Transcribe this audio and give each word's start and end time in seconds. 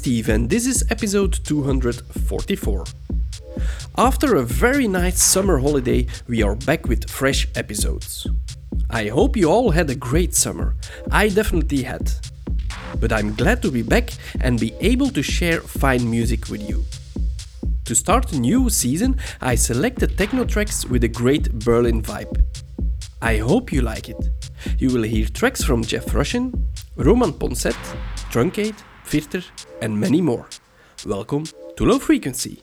Steve 0.00 0.30
and 0.30 0.48
this 0.48 0.66
is 0.66 0.82
episode 0.88 1.44
244. 1.44 2.84
After 3.98 4.36
a 4.36 4.42
very 4.42 4.88
nice 4.88 5.22
summer 5.22 5.58
holiday, 5.58 6.06
we 6.26 6.42
are 6.42 6.54
back 6.54 6.88
with 6.88 7.10
fresh 7.10 7.46
episodes. 7.54 8.26
I 8.88 9.08
hope 9.08 9.36
you 9.36 9.50
all 9.50 9.72
had 9.72 9.90
a 9.90 9.94
great 9.94 10.34
summer. 10.34 10.74
I 11.10 11.28
definitely 11.28 11.82
had. 11.82 12.12
But 12.98 13.12
I'm 13.12 13.34
glad 13.34 13.60
to 13.60 13.70
be 13.70 13.82
back 13.82 14.12
and 14.40 14.58
be 14.58 14.72
able 14.80 15.10
to 15.10 15.22
share 15.22 15.60
fine 15.60 16.10
music 16.10 16.48
with 16.48 16.66
you. 16.66 16.82
To 17.84 17.94
start 17.94 18.32
a 18.32 18.40
new 18.40 18.70
season, 18.70 19.20
I 19.42 19.54
selected 19.54 20.16
techno 20.16 20.46
tracks 20.46 20.86
with 20.86 21.04
a 21.04 21.08
great 21.08 21.52
Berlin 21.58 22.00
vibe. 22.00 22.42
I 23.20 23.36
hope 23.36 23.70
you 23.70 23.82
like 23.82 24.08
it. 24.08 24.30
You 24.78 24.88
will 24.88 25.02
hear 25.02 25.26
tracks 25.26 25.62
from 25.62 25.84
Jeff 25.84 26.06
Rushin, 26.06 26.54
Roman 26.96 27.34
Poncet, 27.34 27.76
Truncate, 28.30 28.82
Virter, 29.10 29.42
and 29.82 29.98
many 29.98 30.20
more. 30.20 30.46
Welcome 31.04 31.44
to 31.76 31.84
Low 31.84 31.98
Frequency. 31.98 32.62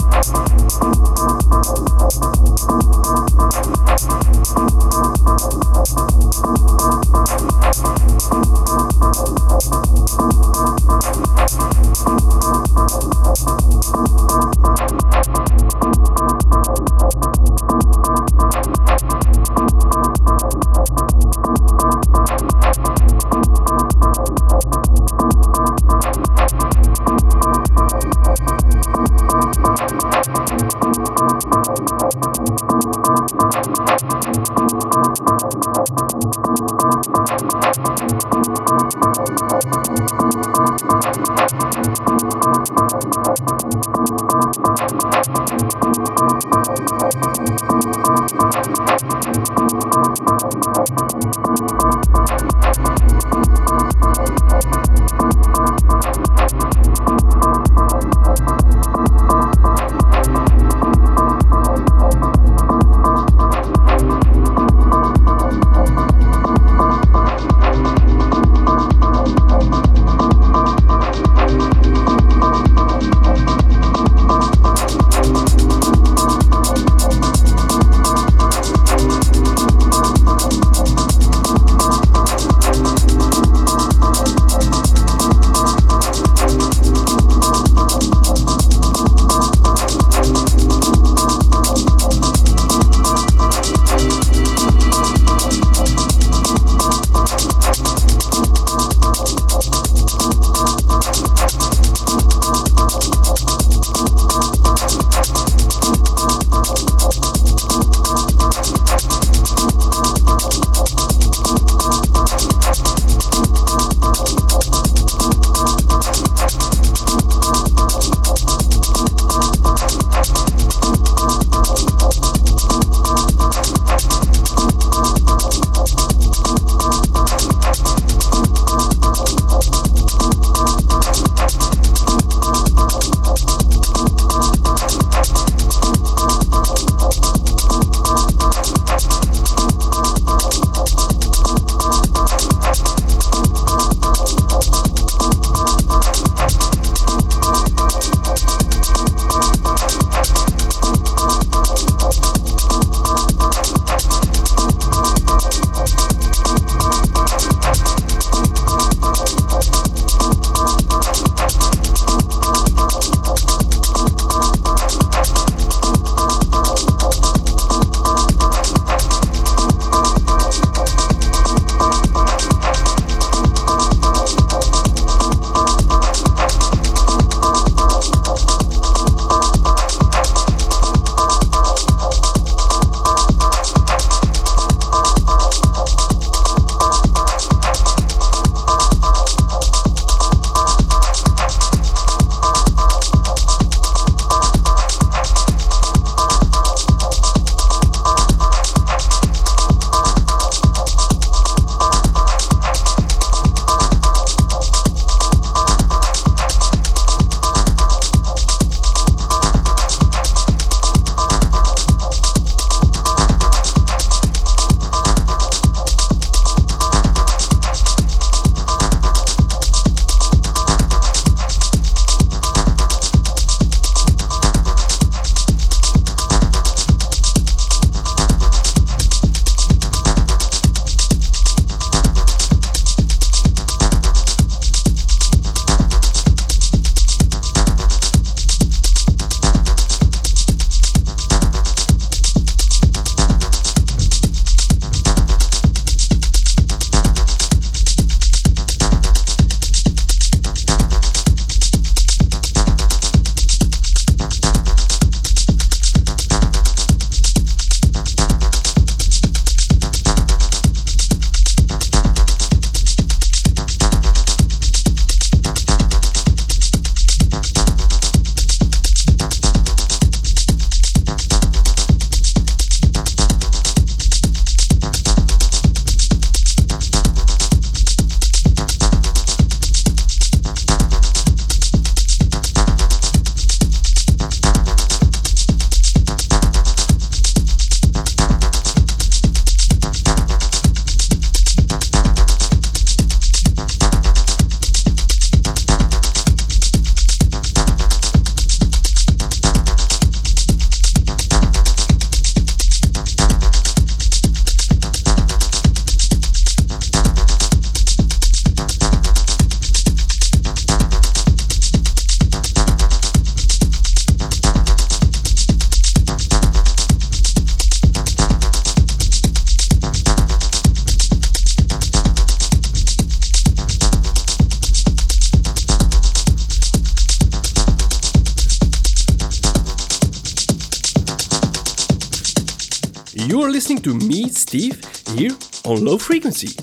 Frequency. 336.01 336.60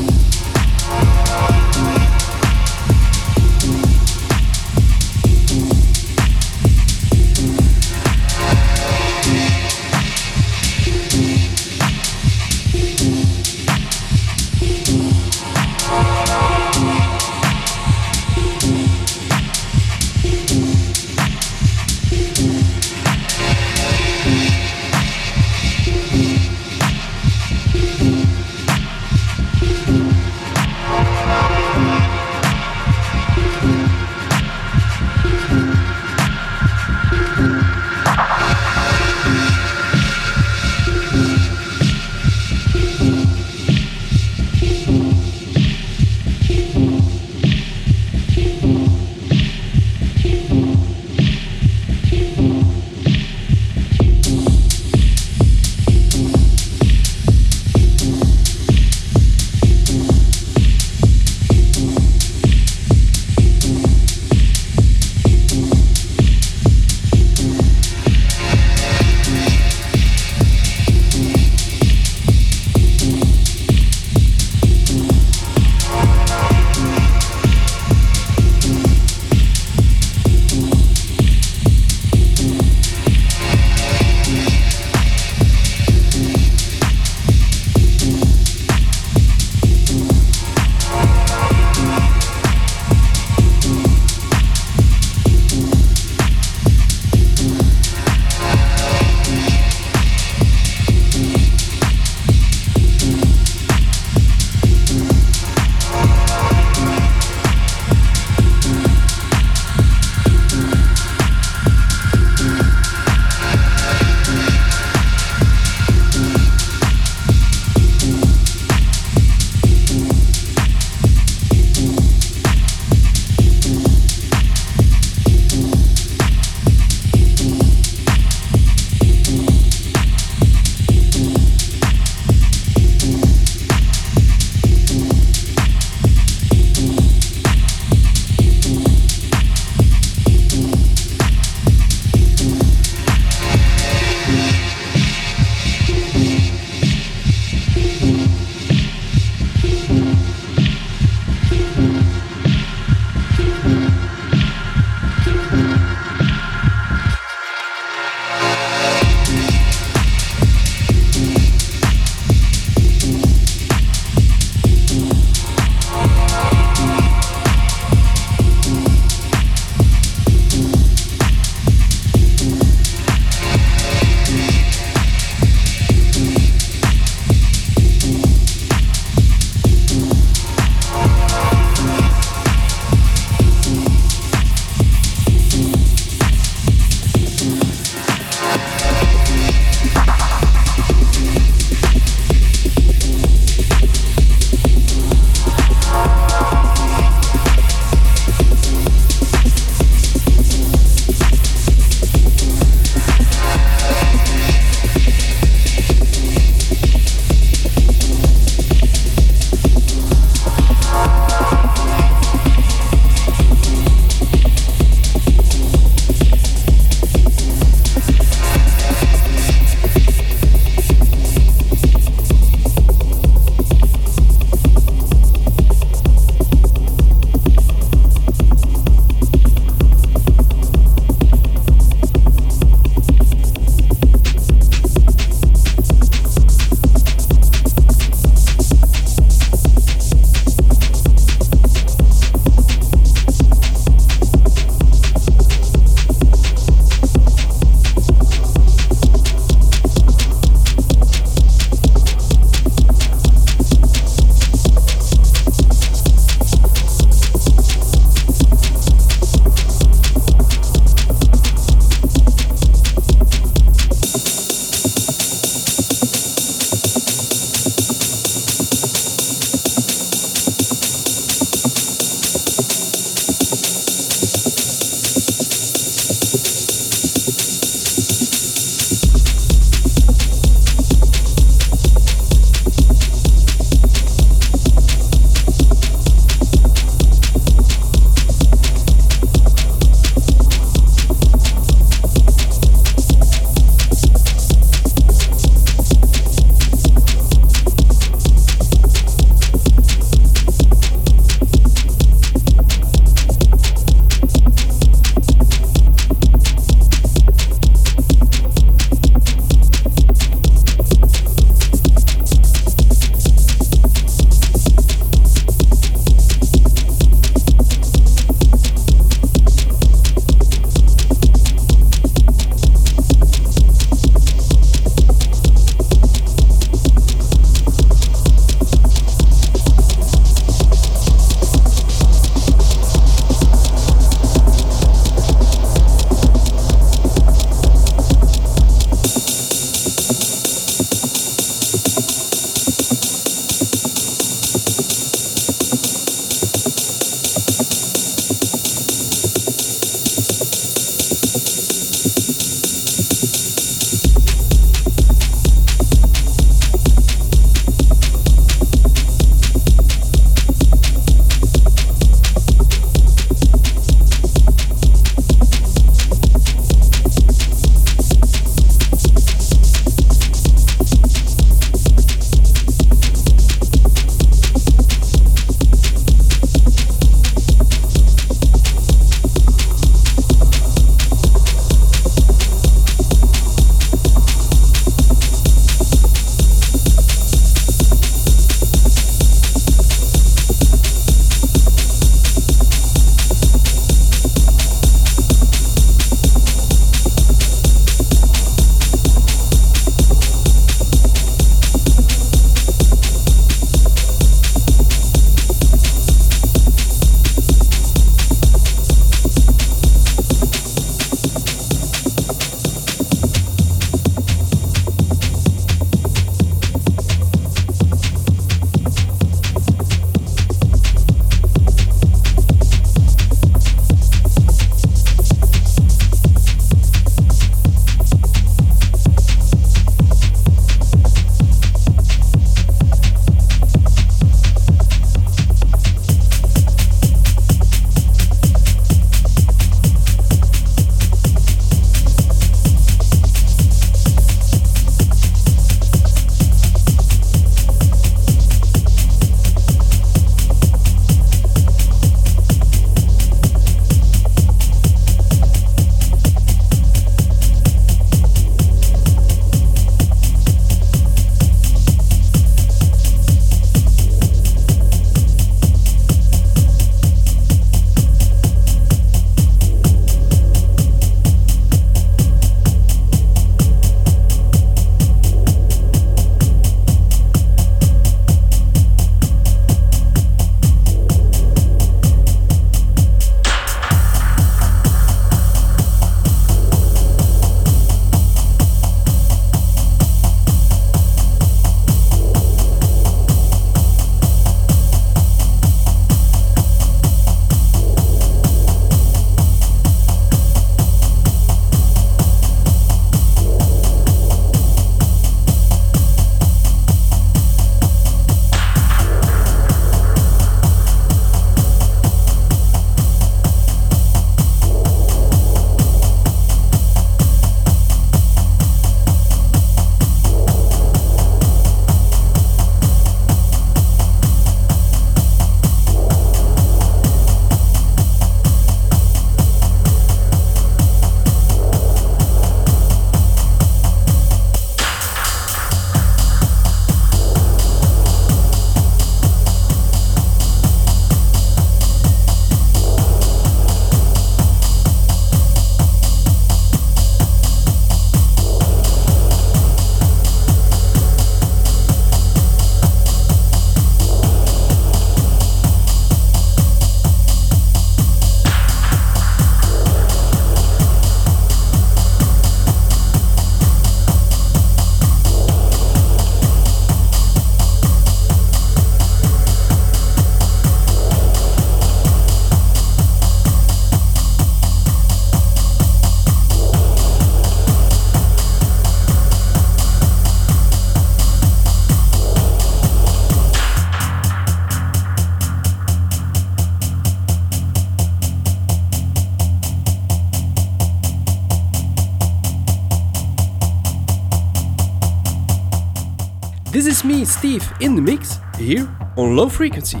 This 596.72 596.86
is 596.86 597.04
me, 597.04 597.26
Steve, 597.26 597.70
in 597.80 597.94
the 597.94 598.00
mix, 598.00 598.40
here 598.56 598.88
on 599.18 599.36
Low 599.36 599.50
Frequency. 599.50 600.00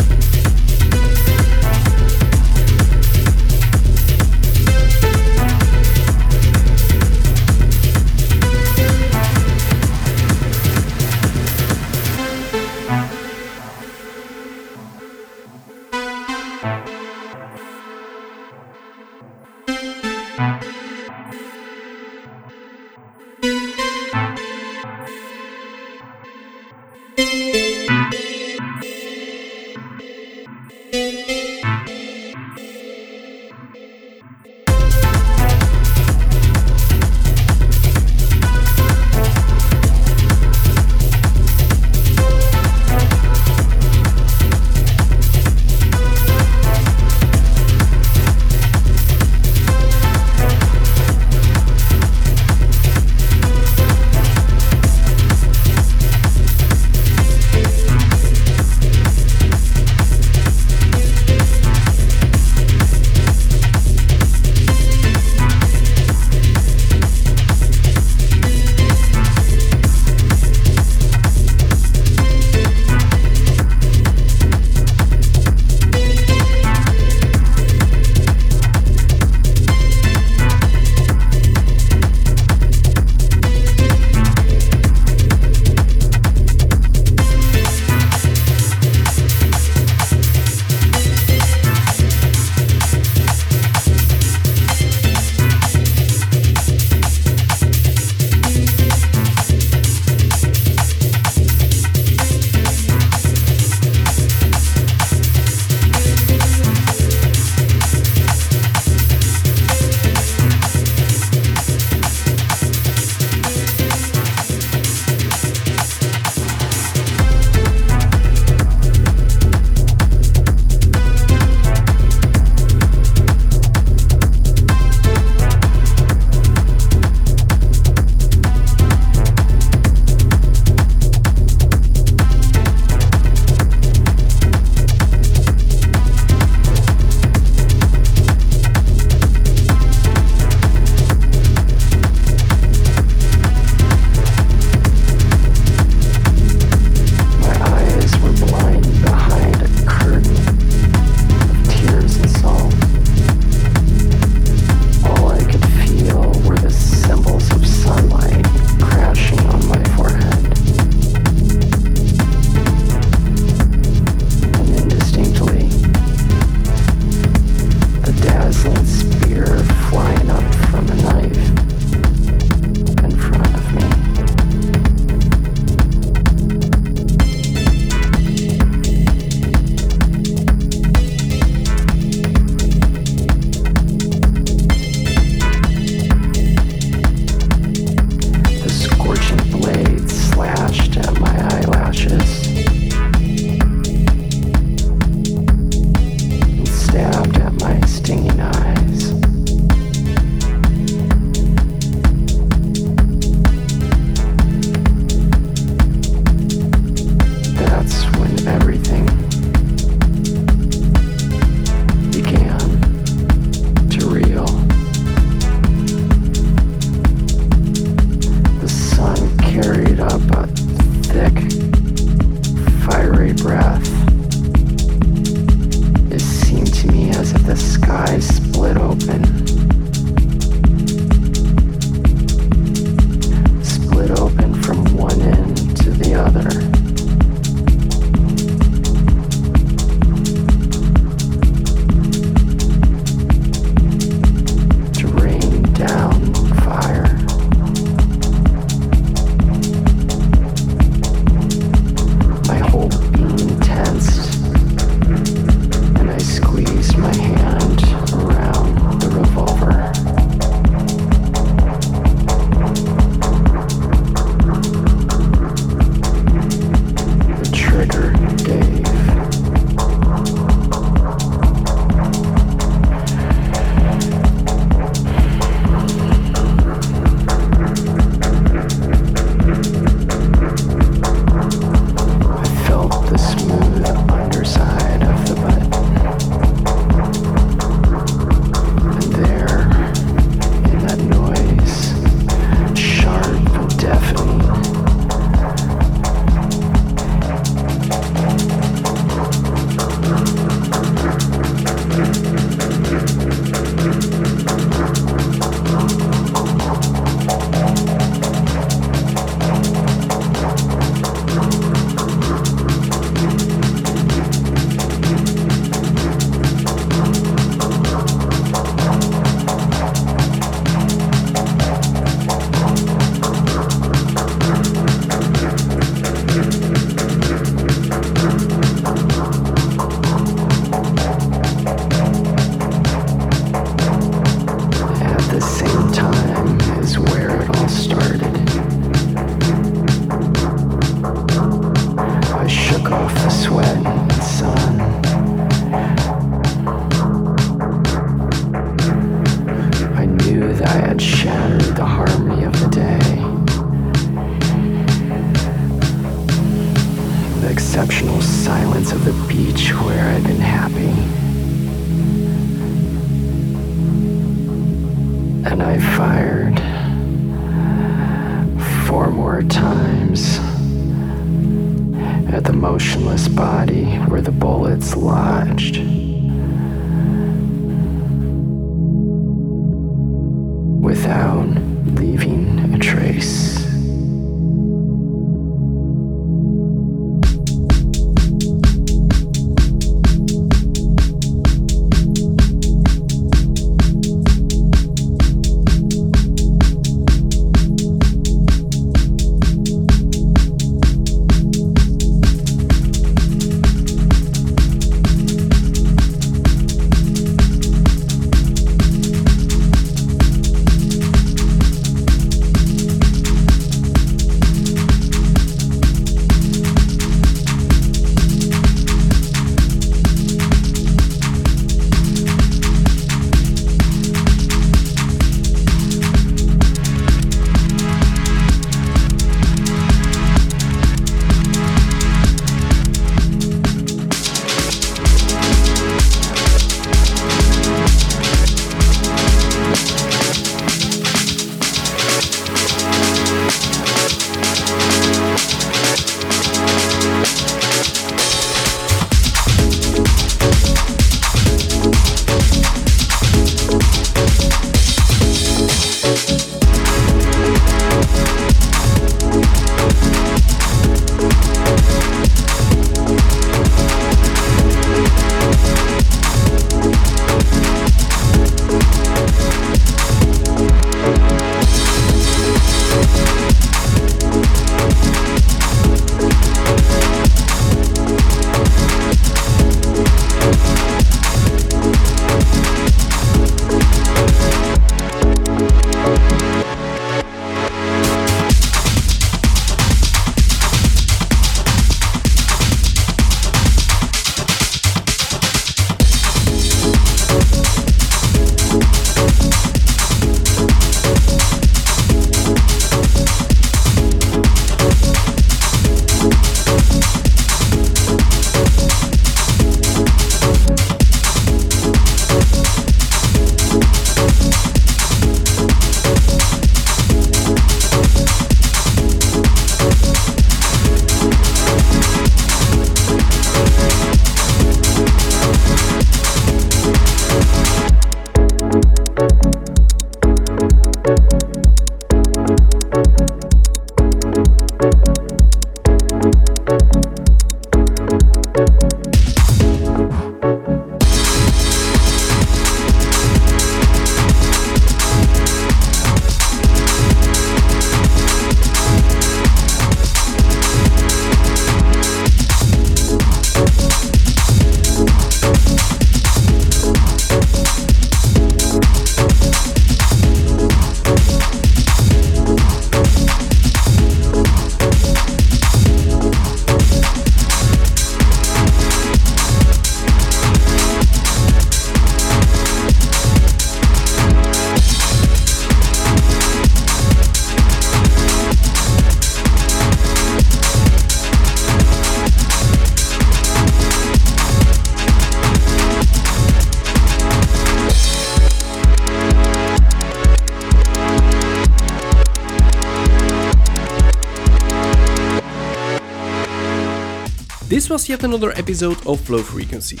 Was 597.94 598.08
yet 598.08 598.24
another 598.24 598.50
episode 598.56 599.06
of 599.06 599.30
Low 599.30 599.38
Frequency. 599.38 600.00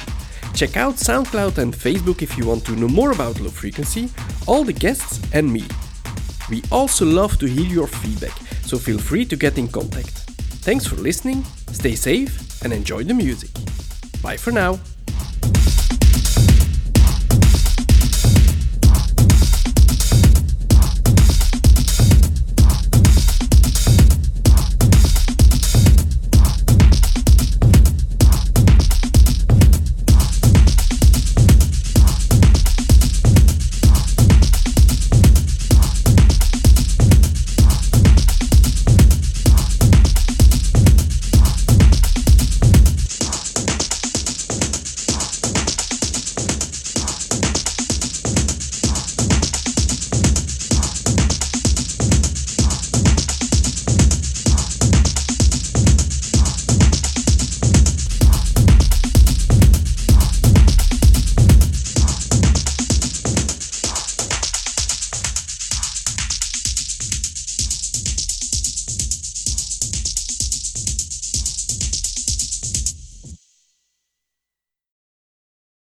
Check 0.52 0.76
out 0.76 0.94
SoundCloud 0.94 1.58
and 1.58 1.72
Facebook 1.72 2.22
if 2.22 2.36
you 2.36 2.44
want 2.44 2.66
to 2.66 2.72
know 2.72 2.88
more 2.88 3.12
about 3.12 3.38
Low 3.38 3.50
Frequency, 3.50 4.10
all 4.48 4.64
the 4.64 4.72
guests, 4.72 5.20
and 5.32 5.46
me. 5.52 5.62
We 6.50 6.64
also 6.72 7.04
love 7.04 7.38
to 7.38 7.46
hear 7.46 7.64
your 7.64 7.86
feedback, 7.86 8.36
so 8.62 8.78
feel 8.78 8.98
free 8.98 9.24
to 9.26 9.36
get 9.36 9.58
in 9.58 9.68
contact. 9.68 10.10
Thanks 10.66 10.84
for 10.84 10.96
listening, 10.96 11.44
stay 11.70 11.94
safe, 11.94 12.64
and 12.64 12.72
enjoy 12.72 13.04
the 13.04 13.14
music. 13.14 13.50
Bye 14.20 14.38
for 14.38 14.50
now. 14.50 14.80